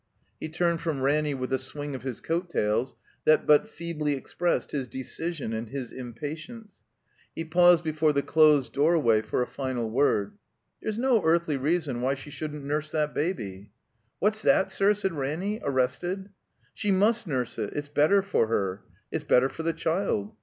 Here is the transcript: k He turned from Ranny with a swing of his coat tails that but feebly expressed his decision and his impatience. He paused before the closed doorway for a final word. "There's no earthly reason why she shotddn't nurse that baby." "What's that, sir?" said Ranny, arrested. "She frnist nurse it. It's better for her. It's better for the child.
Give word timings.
k 0.39 0.47
He 0.47 0.49
turned 0.49 0.81
from 0.81 1.03
Ranny 1.03 1.35
with 1.35 1.53
a 1.53 1.59
swing 1.59 1.93
of 1.93 2.01
his 2.01 2.21
coat 2.21 2.49
tails 2.49 2.95
that 3.25 3.45
but 3.45 3.67
feebly 3.67 4.15
expressed 4.15 4.71
his 4.71 4.87
decision 4.87 5.53
and 5.53 5.69
his 5.69 5.91
impatience. 5.91 6.79
He 7.35 7.45
paused 7.45 7.83
before 7.83 8.11
the 8.11 8.23
closed 8.23 8.73
doorway 8.73 9.21
for 9.21 9.43
a 9.43 9.45
final 9.45 9.91
word. 9.91 10.39
"There's 10.81 10.97
no 10.97 11.21
earthly 11.23 11.55
reason 11.55 12.01
why 12.01 12.15
she 12.15 12.31
shotddn't 12.31 12.63
nurse 12.63 12.89
that 12.89 13.13
baby." 13.13 13.69
"What's 14.17 14.41
that, 14.41 14.71
sir?" 14.71 14.95
said 14.95 15.11
Ranny, 15.13 15.61
arrested. 15.63 16.31
"She 16.73 16.89
frnist 16.89 17.27
nurse 17.27 17.59
it. 17.59 17.71
It's 17.73 17.87
better 17.89 18.23
for 18.23 18.47
her. 18.47 18.81
It's 19.11 19.23
better 19.23 19.49
for 19.49 19.61
the 19.61 19.71
child. 19.71 20.35